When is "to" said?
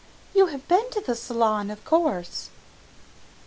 0.93-0.99